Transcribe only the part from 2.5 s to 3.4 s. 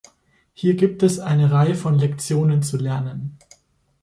zu lernen.